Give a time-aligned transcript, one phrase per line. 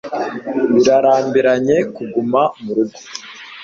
[0.73, 2.99] birarambiranye kuguma murugo